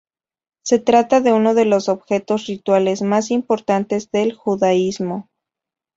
Se 0.63 0.79
trata 0.79 1.21
de 1.21 1.31
uno 1.31 1.53
de 1.53 1.65
los 1.65 1.87
objetos 1.87 2.47
rituales 2.47 3.03
más 3.03 3.29
importantes 3.29 4.09
del 4.09 4.33
judaísmo. 4.33 5.29